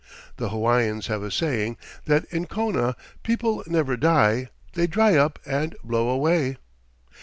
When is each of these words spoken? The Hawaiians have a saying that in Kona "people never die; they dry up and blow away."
The 0.37 0.49
Hawaiians 0.49 1.05
have 1.09 1.21
a 1.21 1.29
saying 1.29 1.77
that 2.05 2.25
in 2.33 2.47
Kona 2.47 2.95
"people 3.21 3.63
never 3.67 3.95
die; 3.95 4.49
they 4.73 4.87
dry 4.87 5.15
up 5.15 5.37
and 5.45 5.75
blow 5.83 6.09
away." 6.09 6.57